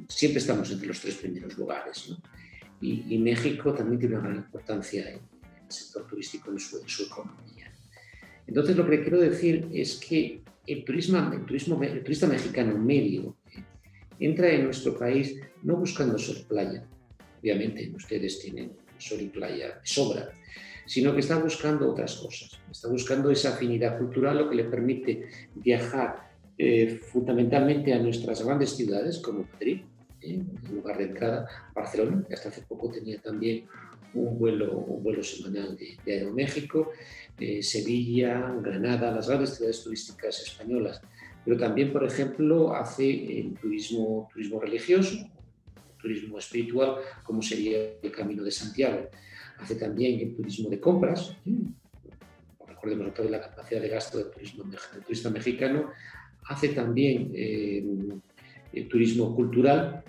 Siempre 0.09 0.39
estamos 0.39 0.71
entre 0.71 0.87
los 0.87 1.01
tres 1.01 1.17
primeros 1.17 1.59
lugares. 1.59 2.15
Y, 2.81 3.19
México 3.19 3.75
también 3.75 3.99
tiene 3.99 4.15
una 4.15 4.29
gran 4.29 4.37
importancia 4.37 5.11
en, 5.11 5.17
el 5.17 5.73
sector 5.73 6.07
turístico 6.07 6.53
en 6.53 6.61
su, 6.61 6.79
en 6.79 6.89
su 6.89 7.03
economía. 7.03 7.73
Entonces, 8.47 8.77
lo 8.77 8.89
que 8.89 9.03
quiero 9.03 9.19
decir 9.19 9.67
es 9.73 9.97
que 9.97 10.41
el, 10.67 10.85
turismo, 10.85 11.19
el, 11.33 11.45
turismo, 11.45 11.83
el 11.83 12.03
turista 12.05 12.29
mexicano 12.29 12.79
medio 12.79 13.35
entra 14.21 14.51
en 14.51 14.65
nuestro 14.65 14.97
país 14.99 15.41
no 15.63 15.77
buscando 15.77 16.19
sol 16.19 16.45
playa, 16.49 16.85
obviamente 17.41 17.91
ustedes 17.95 18.41
tienen 18.41 18.73
sol 18.99 19.21
y 19.21 19.29
playa 19.29 19.81
sobra, 19.83 20.31
sino 20.87 21.15
que 21.15 21.21
está 21.21 21.39
buscando 21.39 21.91
otras 21.91 22.17
cosas, 22.17 22.59
está 22.71 22.89
buscando 22.89 23.31
esa 23.31 23.51
afinidad 23.55 23.99
cultural, 23.99 24.39
lo 24.39 24.49
que 24.49 24.57
le 24.57 24.65
permite 24.65 25.29
viajar 25.55 26.31
eh, 26.59 27.01
fundamentalmente 27.03 27.93
a 27.93 27.99
nuestras 27.99 28.45
grandes 28.45 28.71
ciudades 28.71 29.19
como 29.19 29.47
Madrid, 29.53 29.83
lugar 30.73 30.99
de 30.99 31.05
entrada. 31.05 31.49
Barcelona, 31.75 32.25
que 32.27 32.35
hasta 32.35 32.49
hace 32.49 32.63
poco 32.63 32.91
tenía 32.91 33.21
también 33.21 33.67
un 34.15 34.39
vuelo, 34.39 34.79
un 34.79 35.03
vuelo 35.03 35.23
semanal 35.23 35.77
de, 35.77 35.97
de 36.05 36.15
Aeroméxico. 36.15 36.91
Sevilla, 37.61 38.55
Granada, 38.63 39.11
las 39.11 39.29
grandes 39.29 39.55
ciudades 39.55 39.83
turísticas 39.83 40.41
españolas. 40.41 41.01
Pero 41.47 41.57
también, 41.57 41.93
por 41.93 42.05
ejemplo, 42.05 42.75
hace 42.75 43.39
el 43.39 43.55
turismo, 43.55 44.29
turismo 44.33 44.59
religioso, 44.59 45.17
turismo 45.97 46.39
espiritual, 46.39 46.97
como 47.23 47.41
sería 47.41 47.79
el 48.03 48.11
Camino 48.11 48.43
de 48.43 48.51
Santiago. 48.51 49.09
Hace 49.59 49.77
también 49.77 50.19
el 50.19 50.35
turismo 50.35 50.69
de 50.69 50.81
compras, 50.81 51.37
recordemos 52.67 53.07
otra 53.07 53.23
vez 53.23 53.31
la 53.31 53.41
capacidad 53.41 53.81
de 53.81 53.89
gasto 53.89 54.19
del, 54.19 54.31
turismo, 54.31 54.65
turista 55.05 55.31
mexicano. 55.31 55.93
Hace 56.49 56.71
también 56.71 57.31
eh, 57.33 57.85
el 58.73 58.89
turismo 58.89 59.33
cultural 59.33 60.03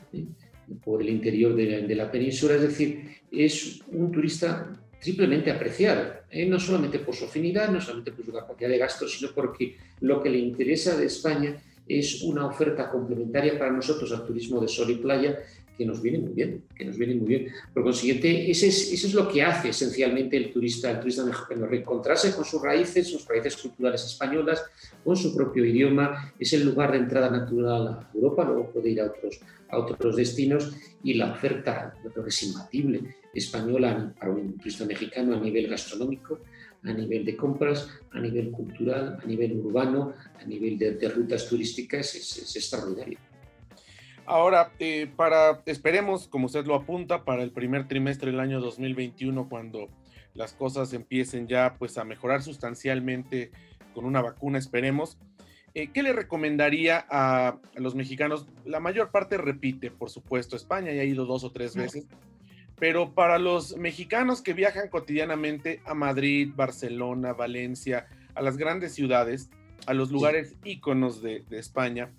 por 0.83 1.03
el 1.03 1.09
interior 1.09 1.55
de 1.55 1.95
la, 1.95 2.11
península, 2.11 2.55
es 2.55 2.63
decir, 2.63 3.21
es 3.31 3.79
un 3.91 4.11
turista 4.11 4.73
triplemente 4.99 5.51
apreciado, 5.51 6.13
¿eh? 6.31 6.45
no 6.45 6.59
solamente 6.59 6.99
por 6.99 7.15
su 7.15 7.25
afinidad, 7.25 7.69
no 7.69 7.81
solamente 7.81 8.11
por 8.11 8.25
su 8.25 8.31
capacidad 8.31 8.69
de 8.69 8.77
gasto, 8.77 9.07
sino 9.07 9.31
porque 9.31 9.77
lo 10.01 10.21
que 10.21 10.29
le 10.29 10.39
interesa 10.39 10.95
de 10.97 11.05
España 11.05 11.55
es 11.87 12.21
una 12.21 12.45
oferta 12.45 12.89
complementaria 12.89 13.57
para 13.57 13.71
nosotros 13.71 14.11
al 14.11 14.25
turismo 14.25 14.59
de 14.59 14.67
sol 14.67 14.89
y 14.89 14.95
playa 14.95 15.39
que 15.77 15.85
nos 15.85 16.01
viene 16.01 16.17
muy 16.19 16.33
bien, 16.33 16.63
que 16.75 16.85
nos 16.85 16.97
viene 16.97 17.15
muy 17.15 17.27
bien. 17.27 17.47
Por 17.73 17.83
consiguiente, 17.83 18.49
ese 18.49 18.67
es, 18.67 18.91
eso 18.91 19.07
es 19.07 19.13
lo 19.13 19.27
que 19.27 19.43
hace 19.43 19.69
esencialmente 19.69 20.35
el 20.35 20.51
turista, 20.51 20.89
el 20.91 20.99
turista 20.99 21.23
mexicano, 21.23 21.67
reencontrarse 21.67 22.33
con 22.33 22.43
sus 22.43 22.61
raíces, 22.61 23.07
sus 23.07 23.25
raíces 23.27 23.55
culturales 23.57 24.03
españolas, 24.03 24.65
con 25.03 25.15
su 25.15 25.35
propio 25.35 25.63
idioma, 25.63 26.33
es 26.39 26.51
el 26.53 26.65
lugar 26.65 26.91
de 26.91 26.97
entrada 26.97 27.29
natural 27.29 27.87
a 27.87 28.09
Europa, 28.13 28.43
luego 28.43 28.71
puede 28.71 28.89
ir 28.89 29.01
a 29.01 29.05
otros, 29.05 29.39
a 29.69 29.77
otros 29.77 30.15
destinos 30.15 30.75
y 31.03 31.13
la 31.13 31.31
oferta, 31.31 31.93
yo 32.03 32.11
creo 32.11 32.23
que 32.23 32.29
es 32.31 32.43
imbatible, 32.43 33.15
española 33.33 34.13
para 34.19 34.31
un 34.31 34.57
turista 34.57 34.85
mexicano 34.85 35.35
a 35.35 35.39
nivel 35.39 35.67
gastronómico, 35.67 36.39
a 36.83 36.93
nivel 36.93 37.25
de 37.25 37.35
compras, 37.35 37.89
a 38.11 38.19
nivel 38.19 38.51
cultural, 38.51 39.19
a 39.21 39.25
nivel 39.25 39.59
urbano, 39.59 40.13
a 40.39 40.45
nivel 40.45 40.77
de, 40.77 41.09
rutas 41.09 41.47
turísticas, 41.47 42.15
es, 42.15 42.37
es 42.37 42.55
extraordinario. 42.55 43.19
Ahora, 44.27 44.73
eh, 44.79 45.09
para, 45.15 45.61
esperemos, 45.65 46.27
como 46.27 46.47
usted 46.47 46.65
lo 46.65 46.75
apunta, 46.75 47.23
para 47.23 47.43
el 47.43 47.51
primer 47.51 47.87
trimestre 47.87 48.29
del 48.29 48.41
año 48.41 48.59
2021, 48.59 49.47
cuando 49.47 49.87
las 50.33 50.51
cosas 50.51 50.91
empiecen 50.91 51.47
ya 51.47 51.75
pues 51.79 51.97
a 51.97 52.03
mejorar 52.03 52.43
sustancialmente 52.43 53.51
con 53.93 54.03
una 54.03 54.21
vacuna, 54.21 54.59
esperemos. 54.59 55.17
Eh, 55.73 55.91
¿Qué 55.93 56.03
le 56.03 56.11
recomendaría 56.11 57.05
a, 57.09 57.57
los 57.75 57.95
mexicanos? 57.95 58.49
La 58.65 58.81
mayor 58.81 59.11
parte 59.11 59.37
repite, 59.37 59.91
por 59.91 60.09
supuesto, 60.09 60.57
España 60.57 60.91
ya 60.91 61.03
ha 61.03 61.05
ido 61.05 61.25
dos 61.25 61.45
o 61.45 61.53
tres 61.53 61.73
veces, 61.73 62.05
pero 62.77 63.13
para 63.13 63.39
los 63.39 63.77
mexicanos 63.77 64.41
que 64.41 64.51
viajan 64.53 64.89
cotidianamente 64.89 65.81
a 65.85 65.93
Madrid, 65.93 66.51
Barcelona, 66.53 67.31
Valencia, 67.31 68.07
a 68.35 68.41
las 68.41 68.57
grandes 68.57 68.93
ciudades, 68.93 69.49
a 69.85 69.93
los 69.93 70.11
lugares 70.11 70.57
íconos 70.65 71.21
de, 71.21 71.45
de 71.49 71.59
España, 71.59 72.11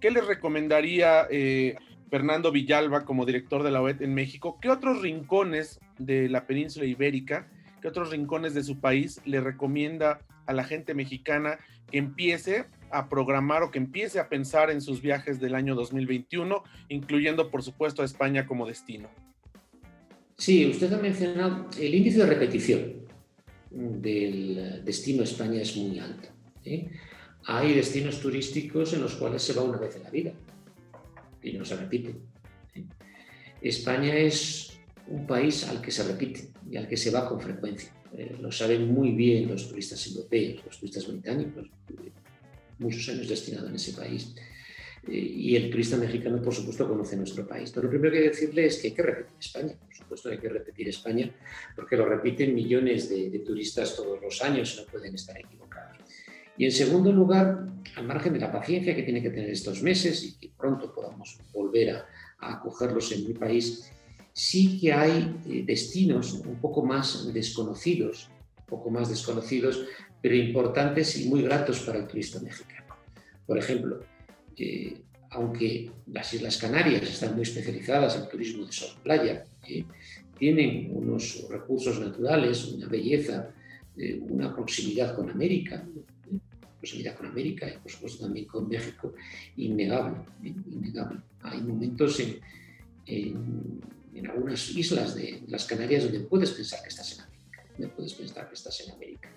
¿Qué 0.00 0.10
les 0.10 0.26
recomendaría 0.26 1.26
eh, 1.30 1.76
Fernando 2.10 2.50
Villalba 2.50 3.04
como 3.04 3.26
director 3.26 3.62
de 3.62 3.70
la 3.70 3.82
OED 3.82 4.02
en 4.02 4.14
México? 4.14 4.58
¿Qué 4.60 4.70
otros 4.70 5.02
rincones 5.02 5.78
de 5.98 6.28
la 6.28 6.46
península 6.46 6.86
ibérica, 6.86 7.48
qué 7.82 7.88
otros 7.88 8.10
rincones 8.10 8.54
de 8.54 8.62
su 8.62 8.80
país 8.80 9.20
le 9.24 9.40
recomienda 9.40 10.20
a 10.46 10.52
la 10.54 10.64
gente 10.64 10.94
mexicana 10.94 11.58
que 11.90 11.98
empiece 11.98 12.64
a 12.90 13.08
programar 13.08 13.62
o 13.62 13.70
que 13.70 13.78
empiece 13.78 14.18
a 14.18 14.28
pensar 14.28 14.70
en 14.70 14.80
sus 14.80 15.02
viajes 15.02 15.38
del 15.38 15.54
año 15.54 15.74
2021, 15.74 16.62
incluyendo 16.88 17.50
por 17.50 17.62
supuesto 17.62 18.02
a 18.02 18.04
España 18.04 18.46
como 18.46 18.66
destino? 18.66 19.08
Sí, 20.36 20.66
usted 20.66 20.92
ha 20.92 20.98
mencionado 20.98 21.68
el 21.78 21.94
índice 21.94 22.18
de 22.18 22.26
repetición 22.26 22.92
del 23.70 24.82
destino 24.84 25.22
España 25.22 25.60
es 25.60 25.76
muy 25.76 25.98
alto. 25.98 26.28
Hay 27.44 27.74
destinos 27.74 28.20
turísticos 28.20 28.92
en 28.92 29.02
los 29.02 29.14
cuales 29.14 29.42
se 29.42 29.52
va 29.52 29.62
una 29.62 29.78
vez 29.78 29.96
en 29.96 30.02
la 30.02 30.10
vida 30.10 30.32
y 31.42 31.52
no 31.52 31.64
se 31.64 31.76
repite. 31.76 32.14
España 33.60 34.14
es 34.16 34.78
un 35.08 35.26
país 35.26 35.66
al 35.68 35.80
que 35.80 35.90
se 35.90 36.04
repite 36.04 36.48
y 36.70 36.76
al 36.76 36.88
que 36.88 36.96
se 36.96 37.10
va 37.10 37.28
con 37.28 37.40
frecuencia. 37.40 37.92
Eh, 38.16 38.36
lo 38.40 38.50
saben 38.50 38.92
muy 38.92 39.12
bien 39.12 39.48
los 39.48 39.68
turistas 39.68 40.04
europeos, 40.08 40.64
los 40.64 40.78
turistas 40.78 41.06
británicos, 41.06 41.70
muchos 42.78 43.08
años 43.08 43.28
destinados 43.28 43.68
en 43.68 43.76
ese 43.76 43.92
país. 43.92 44.34
Eh, 45.08 45.16
y 45.16 45.56
el 45.56 45.70
turista 45.70 45.96
mexicano, 45.96 46.42
por 46.42 46.54
supuesto, 46.54 46.88
conoce 46.88 47.16
nuestro 47.16 47.46
país. 47.46 47.70
Pero 47.70 47.84
lo 47.84 47.90
primero 47.90 48.12
que 48.12 48.20
decirle 48.20 48.66
es 48.66 48.78
que 48.78 48.88
hay 48.88 48.94
que 48.94 49.02
repetir 49.02 49.36
España. 49.38 49.74
Por 49.78 49.94
supuesto, 49.94 50.28
hay 50.30 50.38
que 50.38 50.48
repetir 50.48 50.88
España 50.88 51.30
porque 51.74 51.96
lo 51.96 52.06
repiten 52.06 52.54
millones 52.54 53.08
de, 53.08 53.30
de 53.30 53.38
turistas 53.40 53.96
todos 53.96 54.20
los 54.20 54.42
años 54.42 54.74
y 54.74 54.80
no 54.80 54.86
pueden 54.86 55.14
estar 55.14 55.38
equivocados. 55.38 55.89
Y 56.60 56.66
en 56.66 56.72
segundo 56.72 57.10
lugar, 57.10 57.70
al 57.96 58.06
margen 58.06 58.34
de 58.34 58.38
la 58.38 58.52
paciencia 58.52 58.94
que 58.94 59.02
tiene 59.02 59.22
que 59.22 59.30
tener 59.30 59.48
estos 59.48 59.82
meses 59.82 60.22
y 60.24 60.34
que 60.34 60.50
pronto 60.54 60.94
podamos 60.94 61.38
volver 61.54 61.88
a, 61.96 62.06
acogerlos 62.38 63.10
en 63.12 63.26
mi 63.28 63.32
país, 63.32 63.90
sí 64.34 64.78
que 64.78 64.92
hay 64.92 65.36
eh, 65.48 65.62
destinos 65.64 66.34
un 66.34 66.56
poco 66.56 66.84
más 66.84 67.32
desconocidos, 67.32 68.28
un 68.58 68.66
poco 68.66 68.90
más 68.90 69.08
desconocidos, 69.08 69.86
pero 70.20 70.34
importantes 70.34 71.18
y 71.18 71.30
muy 71.30 71.40
gratos 71.40 71.80
para 71.80 72.00
el 72.00 72.06
turista 72.06 72.38
mexicano. 72.40 72.94
Por 73.46 73.56
ejemplo, 73.56 74.00
eh, 74.58 75.00
aunque 75.30 75.90
las 76.08 76.34
Islas 76.34 76.58
Canarias 76.58 77.04
están 77.04 77.36
muy 77.36 77.44
especializadas 77.44 78.16
en 78.16 78.28
turismo 78.28 78.66
de 78.66 78.72
sol 78.72 79.00
playa, 79.02 79.46
eh, 79.66 79.86
tienen 80.38 80.90
unos 80.92 81.46
recursos 81.48 81.98
naturales, 81.98 82.66
una 82.66 82.86
belleza, 82.86 83.48
una 84.30 84.54
proximidad 84.54 85.14
con 85.14 85.28
América, 85.28 85.84
proximidad 86.80 87.16
con 87.16 87.26
América 87.26 87.68
y 87.68 87.78
por 87.78 87.90
supuesto 87.90 88.24
también 88.24 88.46
con 88.46 88.68
México, 88.68 89.12
innegable, 89.56 90.16
innegable. 90.42 91.20
Hay 91.42 91.60
momentos 91.60 92.18
en, 92.20 92.40
en, 93.06 94.26
algunas 94.26 94.70
islas 94.70 95.14
de 95.14 95.42
las 95.48 95.64
Canarias 95.64 96.04
donde 96.04 96.20
puedes 96.20 96.50
pensar 96.50 96.82
que 96.82 96.88
estás 96.88 97.14
en 97.14 97.24
América, 97.24 97.64
donde 97.78 97.94
puedes 97.94 98.14
pensar 98.14 98.48
que 98.48 98.54
estás 98.54 98.80
en 98.80 98.92
América. 98.92 99.30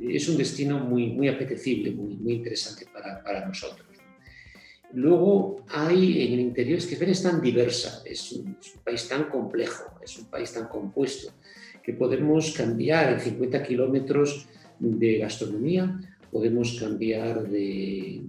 Es 0.00 0.28
un 0.28 0.36
destino 0.36 0.78
muy, 0.78 1.08
muy 1.08 1.28
apetecible, 1.28 1.90
muy, 1.92 2.16
muy 2.16 2.34
interesante 2.34 2.86
para, 2.92 3.22
para 3.22 3.46
nosotros. 3.46 3.86
Luego 4.92 5.64
hay 5.68 6.22
en 6.26 6.32
el 6.32 6.40
interior, 6.40 6.78
es 6.78 6.86
que 6.86 6.94
España 6.94 7.12
es 7.12 7.22
tan 7.22 7.40
diversa, 7.42 8.02
es 8.06 8.32
un, 8.32 8.56
es 8.60 8.74
un, 8.74 8.82
país 8.82 9.06
tan 9.06 9.24
complejo, 9.24 9.84
es 10.02 10.18
un 10.18 10.26
país 10.26 10.52
tan 10.52 10.66
compuesto, 10.66 11.32
que 11.82 11.92
podemos 11.92 12.52
cambiar 12.52 13.12
en 13.12 13.20
50 13.20 13.62
kilómetros 13.62 14.46
de 14.78 15.18
gastronomía 15.18 16.00
podemos 16.30 16.78
cambiar 16.78 17.48
de, 17.48 18.22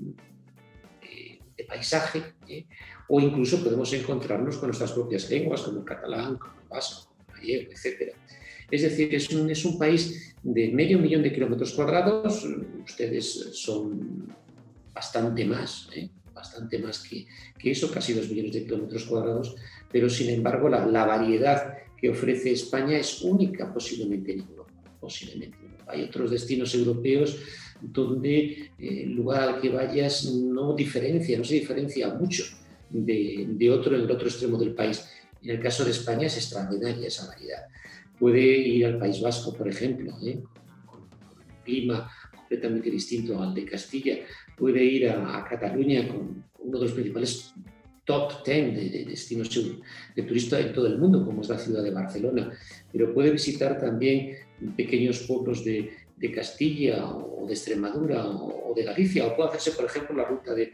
paisaje 1.70 2.24
¿eh? 2.48 2.66
o 3.08 3.20
incluso 3.20 3.64
podemos 3.64 3.92
encontrarnos 3.94 4.58
con 4.58 4.70
nuestras 4.70 4.92
propias 4.92 5.30
lenguas, 5.30 5.62
como 5.62 5.80
el 5.80 5.86
catalán, 5.86 6.38
como 6.38 6.54
el 6.62 6.68
vasco, 6.68 7.14
como 7.16 7.38
el 7.38 7.42
gallego, 7.42 7.72
etc. 7.72 8.16
Es 8.70 8.82
decir, 8.82 9.14
es 9.16 9.30
un, 9.30 9.50
es 9.50 9.66
un 9.66 9.78
país 9.78 10.36
de 10.44 10.70
medio 10.70 11.00
millón 11.00 11.24
de 11.24 11.34
kilómetros 11.34 11.74
cuadrados, 11.74 12.46
ustedes 12.84 13.50
son 13.54 14.28
bastante 14.94 15.46
más, 15.46 15.90
¿eh? 15.96 16.10
bastante 16.34 16.80
más 16.80 17.00
que, 17.00 17.26
que, 17.58 17.72
eso, 17.72 17.92
casi 17.92 18.14
dos 18.14 18.30
millones 18.30 18.54
de 18.54 18.64
kilómetros 18.64 19.06
cuadrados, 19.06 19.56
pero 19.92 20.10
sin 20.10 20.30
embargo 20.30 20.70
la, 20.70 20.86
la, 20.86 21.06
variedad 21.06 21.78
que 21.98 22.10
ofrece 22.10 22.52
España 22.52 22.98
es 22.98 23.22
única 23.22 23.74
posiblemente 23.74 24.34
en 24.34 24.40
Europa. 24.42 24.74
Posiblemente. 25.00 25.58
Hay 25.88 26.04
otros 26.04 26.30
destinos 26.32 26.76
europeos 26.76 27.40
donde 27.82 28.72
eh, 28.78 29.04
el 29.04 29.14
lugar 29.14 29.50
al 29.50 29.62
que 29.62 29.70
vayas 29.70 30.26
no 30.34 30.74
diferencia, 30.74 31.38
no 31.38 31.44
se 31.44 31.56
diferencia 31.56 32.14
mucho 32.14 32.44
de, 32.90 33.70
otro 33.72 33.96
en 33.96 34.04
el 34.04 34.12
otro 34.12 34.28
extremo 34.28 34.58
del 34.58 34.74
país. 34.74 35.06
En 35.42 35.52
el 35.52 35.60
caso 35.60 35.86
de 35.86 35.92
España 35.92 36.28
es 36.28 36.38
extraordinaria 36.38 37.08
esa 37.08 37.28
variedad. 37.28 37.64
Puede 38.18 38.42
ir 38.42 38.86
al 38.86 39.00
País 39.00 39.22
Vasco, 39.22 39.54
por 39.54 39.68
ejemplo, 39.70 40.14
¿eh? 40.26 40.42
con, 40.86 41.02
un 41.02 41.64
clima 41.64 42.12
completamente 42.36 42.90
distinto 42.90 43.42
al 43.42 43.54
de 43.54 43.66
Castilla. 43.66 44.18
Puede 44.58 44.84
ir 44.84 45.10
a, 45.10 45.38
a 45.38 45.46
Cataluña 45.46 46.08
con 46.08 46.44
uno 46.60 46.78
de 46.78 46.84
los 46.84 46.94
principales 46.94 47.54
top 48.04 48.44
10 48.44 48.76
de, 48.76 48.90
de, 48.90 49.06
destinos 49.06 49.50
de 50.16 50.24
turista 50.24 50.60
en 50.60 50.74
todo 50.74 50.88
el 50.88 50.98
mundo, 50.98 51.24
como 51.24 51.42
es 51.42 51.50
la 51.50 51.60
ciudad 51.60 51.84
de 51.84 51.92
Barcelona, 51.92 52.52
pero 52.92 53.14
puede 53.14 53.30
visitar 53.30 53.80
también 53.80 54.36
pequeños 54.76 55.20
pueblos 55.28 55.64
de, 55.64 55.92
de 56.20 56.32
Castilla 56.32 57.08
o 57.08 57.46
de 57.48 57.54
Extremadura 57.54 58.28
o 58.28 58.74
de 58.76 58.84
Galicia, 58.84 59.26
o 59.26 59.36
puede 59.36 59.50
hacerse, 59.50 59.72
por 59.72 59.86
ejemplo, 59.86 60.16
la 60.16 60.26
ruta 60.26 60.54
de, 60.54 60.72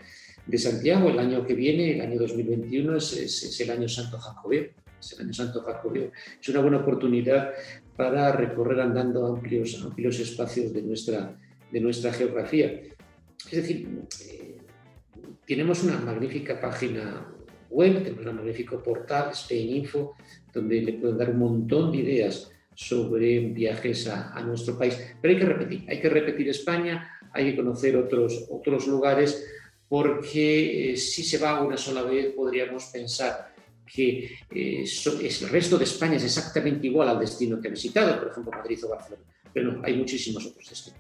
Santiago 0.58 1.10
el 1.10 1.20
año 1.20 1.46
que 1.46 1.54
viene, 1.54 1.96
el 1.96 2.02
año 2.02 2.20
2021, 2.20 2.98
es, 2.98 3.14
es, 3.14 3.44
es, 3.44 3.62
el 3.62 3.72
año 3.72 3.88
Santo 3.88 4.18
Jacobeo. 4.18 4.68
Es 5.00 5.14
el 5.14 5.25
año 5.25 5.34
Santo 5.34 5.62
Jacobeo. 5.62 6.12
Es 6.40 6.50
una 6.50 6.62
buena 6.62 6.78
oportunidad 6.78 7.52
para 7.96 8.32
recorrer 8.32 8.80
andando 8.82 9.25
amplios, 9.25 9.82
amplios 9.84 10.20
espacios 10.20 10.74
de 10.74 10.82
nuestra, 10.82 11.36
de 11.72 11.80
nuestra 11.80 12.12
geografía. 12.14 12.82
Es 13.52 13.52
decir, 13.52 13.88
eh, 14.28 14.58
tenemos 15.46 15.84
una 15.84 15.98
magnífica 16.00 16.60
página 16.60 17.28
web, 17.70 18.04
tenemos 18.04 18.25
un 18.25 18.36
magnífico 18.36 18.82
portal, 18.82 19.32
Spain 19.32 19.78
Info, 19.78 20.16
donde 20.54 20.82
le 20.82 20.94
pueden 20.94 21.18
dar 21.18 21.30
un 21.30 21.40
montón 21.40 21.92
de 21.92 22.00
ideas 22.00 22.52
sobre 22.75 23.39
viajes 23.39 24.08
a, 24.08 24.34
a, 24.34 24.41
nuestro 24.44 24.77
país. 24.77 24.96
Pero 25.22 25.34
hay 25.34 25.39
que 25.39 25.46
repetir, 25.46 25.86
hay 25.88 26.01
que 26.01 26.10
repetir 26.10 26.50
España, 26.50 27.20
hay 27.34 27.51
que 27.51 27.55
conocer 27.55 27.98
otros, 27.98 28.46
otros 28.50 28.88
lugares, 28.88 29.46
porque 29.88 30.94
eh, 30.94 30.98
si 30.98 31.24
se 31.24 31.38
va 31.38 31.62
una 31.62 31.77
sola 31.77 32.01
vez 32.03 32.34
podríamos 32.34 32.86
pensar 32.86 33.53
que 33.86 34.38
eh, 34.50 34.86
so, 34.88 35.20
es, 35.20 35.41
el 35.44 35.50
resto 35.50 35.77
de 35.77 35.84
España 35.84 36.15
es 36.15 36.24
exactamente 36.24 36.88
igual 36.88 37.08
al 37.08 37.20
destino 37.20 37.62
que 37.62 37.67
ha 37.67 37.72
visitado, 37.72 38.20
por 38.20 38.32
ejemplo 38.32 38.51
Madrid 38.51 38.84
o 38.84 38.89
Barcelona, 38.89 39.24
pero 39.53 39.72
no, 39.72 39.82
hay 39.84 39.96
muchísimos 39.96 40.46
otros 40.46 40.70
destinos. 40.70 41.00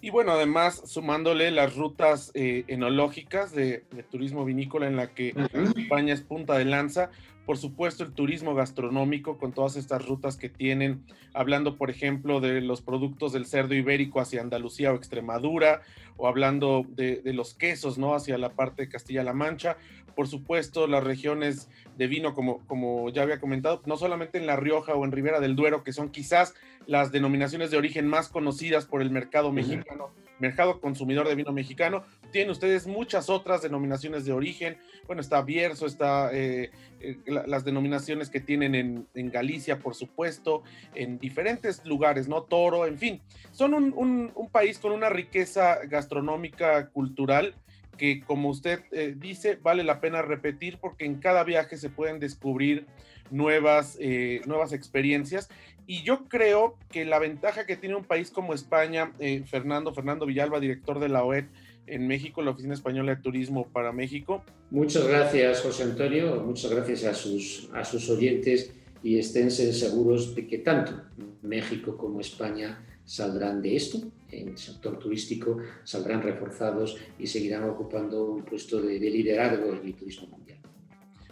Y 0.00 0.10
bueno, 0.10 0.32
además 0.32 0.82
sumándole 0.84 1.50
las 1.50 1.74
rutas 1.76 2.30
eh, 2.34 2.64
enológicas 2.68 3.54
de, 3.54 3.84
de, 3.90 4.02
turismo 4.02 4.44
vinícola 4.44 4.86
en 4.86 4.96
la 4.96 5.14
que 5.14 5.32
uh 5.34 5.40
-huh. 5.40 5.80
España 5.80 6.12
es 6.12 6.20
punta 6.20 6.58
de 6.58 6.66
lanza, 6.66 7.10
por 7.46 7.58
supuesto 7.58 8.04
el 8.04 8.12
turismo 8.12 8.54
gastronómico 8.54 9.38
con 9.38 9.52
todas 9.52 9.76
estas 9.76 10.06
rutas 10.06 10.36
que 10.36 10.48
tienen, 10.48 11.04
hablando 11.32 11.76
por 11.76 11.90
ejemplo 11.90 12.40
de 12.40 12.60
los 12.60 12.80
productos 12.80 13.32
del 13.32 13.46
cerdo 13.46 13.74
ibérico 13.74 14.20
hacia 14.20 14.40
Andalucía 14.40 14.92
o 14.92 14.96
Extremadura, 14.96 15.82
o 16.16 16.28
hablando 16.28 16.84
de, 16.88 17.20
de 17.22 17.32
los 17.32 17.54
quesos, 17.54 17.98
¿no? 17.98 18.14
Hacia 18.14 18.38
la 18.38 18.50
parte 18.50 18.82
de 18.82 18.88
Castilla-La 18.88 19.32
Mancha, 19.32 19.76
por 20.14 20.28
supuesto 20.28 20.86
las 20.86 21.04
regiones 21.04 21.68
de 21.96 22.06
vino, 22.06 22.34
como, 22.34 22.58
como 22.66 23.10
ya 23.10 23.22
había 23.22 23.40
comentado, 23.40 23.82
no 23.86 23.96
solamente 23.96 24.38
en 24.38 24.46
La 24.46 24.56
Rioja 24.56 24.94
o 24.94 25.04
en 25.04 25.12
Ribera 25.12 25.40
del 25.40 25.56
Duero, 25.56 25.84
que 25.84 25.92
son 25.92 26.10
quizás 26.10 26.54
las 26.86 27.12
denominaciones 27.12 27.70
de 27.70 27.76
origen 27.76 28.06
más 28.06 28.28
conocidas 28.28 28.86
por 28.86 29.02
el 29.02 29.10
mercado 29.10 29.52
mexicano, 29.52 30.10
mercado 30.38 30.80
consumidor 30.80 31.28
de 31.28 31.34
vino 31.34 31.52
mexicano, 31.52 32.04
tienen 32.30 32.50
ustedes 32.50 32.86
muchas 32.86 33.30
otras 33.30 33.62
denominaciones 33.62 34.24
de 34.24 34.32
origen, 34.32 34.76
bueno, 35.06 35.20
está 35.22 35.42
Bierzo, 35.42 35.86
está 35.86 36.30
eh, 36.32 36.70
eh, 37.00 37.18
las 37.26 37.64
denominaciones 37.64 38.30
que 38.30 38.40
tienen 38.40 38.74
en, 39.14 39.30
Galicia, 39.30 39.78
por 39.78 39.94
supuesto, 39.94 40.62
en 40.94 41.18
diferentes 41.18 41.84
lugares, 41.84 42.28
¿no? 42.28 42.42
Toro, 42.42 42.86
en 42.86 42.98
fin, 42.98 43.20
son 43.52 43.74
un, 43.74 43.92
un, 43.96 44.32
un 44.34 44.48
país 44.50 44.78
con 44.78 44.92
una 44.92 45.08
riqueza 45.08 45.78
gastronómica, 45.86 46.88
cultural, 46.90 47.54
que 47.96 48.20
como 48.20 48.50
usted 48.50 48.80
eh, 48.92 49.14
dice, 49.16 49.58
vale 49.62 49.84
la 49.84 50.00
pena 50.00 50.22
repetir 50.22 50.78
porque 50.78 51.04
en 51.04 51.16
cada 51.16 51.44
viaje 51.44 51.76
se 51.76 51.90
pueden 51.90 52.20
descubrir 52.20 52.86
nuevas, 53.30 53.96
eh, 54.00 54.40
nuevas 54.46 54.72
experiencias. 54.72 55.48
Y 55.86 56.02
yo 56.02 56.24
creo 56.28 56.76
que 56.90 57.04
la 57.04 57.18
ventaja 57.18 57.66
que 57.66 57.76
tiene 57.76 57.94
un 57.94 58.04
país 58.04 58.30
como 58.30 58.54
España, 58.54 59.12
eh, 59.18 59.42
Fernando, 59.46 59.92
Fernando 59.92 60.26
Villalba, 60.26 60.60
director 60.60 60.98
de 60.98 61.08
la 61.08 61.24
OED 61.24 61.44
en 61.86 62.06
México, 62.06 62.42
la 62.42 62.52
Oficina 62.52 62.72
Española 62.72 63.14
de 63.14 63.22
Turismo 63.22 63.66
para 63.66 63.92
México. 63.92 64.42
Muchas 64.70 65.06
gracias, 65.06 65.60
José 65.60 65.82
Antonio. 65.82 66.42
Muchas 66.42 66.70
gracias 66.70 67.04
a 67.04 67.12
sus, 67.12 67.68
a 67.74 67.84
sus 67.84 68.08
oyentes 68.08 68.72
y 69.02 69.18
estén 69.18 69.50
seguros 69.50 70.34
de 70.34 70.46
que 70.46 70.58
tanto 70.58 71.02
México 71.42 71.96
como 71.98 72.20
España 72.20 72.82
saldrán 73.04 73.60
de 73.60 73.76
esto, 73.76 73.98
en 74.40 74.48
el 74.48 74.58
sector 74.58 74.98
turístico, 74.98 75.58
saldrán 75.84 76.22
reforzados 76.22 76.96
y 77.18 77.26
seguirán 77.26 77.64
ocupando 77.64 78.24
un 78.24 78.44
puesto 78.44 78.80
de, 78.80 78.98
de 78.98 79.10
liderazgo 79.10 79.72
en 79.74 79.86
el 79.86 79.94
turismo 79.94 80.28
mundial. 80.28 80.58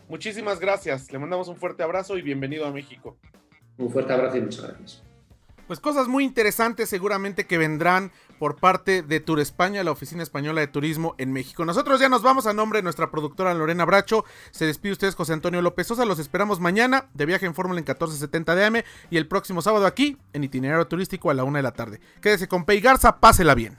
Muchísimas 0.09 0.61
gracias, 0.61 1.11
le 1.13 1.19
mandamos 1.19 1.49
un 1.49 1.57
fuerte 1.57 1.83
abrazo 1.83 2.19
y 2.19 2.23
bienvenido 2.23 2.67
a 2.67 2.73
México. 2.73 3.17
Un 3.79 3.91
fuerte 3.91 4.13
abrazo 4.13 4.37
y 4.37 4.43
muchas 4.43 4.69
gracias. 4.69 5.03
Pues 5.67 5.81
cosas 5.81 6.09
muy 6.09 6.25
interesantes 6.25 6.89
seguramente 6.89 7.47
que 7.47 7.59
vendrán 7.59 8.13
por 8.39 8.57
parte 8.57 9.03
de 9.03 9.21
Tour 9.21 9.41
España, 9.41 9.85
la 9.85 9.93
Oficina 9.93 10.23
Española 10.23 10.61
de 10.61 10.67
Turismo 10.67 11.15
en 11.19 11.33
México. 11.33 11.65
Nosotros 11.65 12.01
ya 12.01 12.09
nos 12.09 12.23
vamos 12.23 12.47
a 12.47 12.53
nombre 12.53 12.81
de 12.81 12.83
nuestra 12.83 13.11
productora 13.11 13.55
Lorena 13.55 13.85
Bracho. 13.85 14.25
Se 14.51 14.67
despide 14.67 14.93
ustedes 14.93 15.15
José 15.15 15.33
Antonio 15.33 15.63
López 15.63 15.87
Sosa. 15.87 16.05
Los 16.05 16.19
esperamos 16.19 16.59
mañana 16.59 17.09
de 17.15 17.27
viaje 17.27 17.47
en 17.47 17.55
Fórmula 17.55 17.79
en 17.79 17.85
1470 17.85 18.55
de 18.57 18.85
y 19.11 19.17
el 19.17 19.29
próximo 19.29 19.63
sábado 19.63 19.87
aquí 19.87 20.19
en 20.33 20.45
Itinerario 20.45 20.87
Turístico 20.87 21.31
a 21.31 21.35
la 21.35 21.45
una 21.45 21.59
de 21.59 21.63
la 21.63 21.73
tarde. 21.73 22.01
Quédese 22.21 22.49
con 22.49 22.65
Pei 22.65 22.81
Garza, 22.81 23.21
pásela 23.21 23.55
bien. 23.55 23.79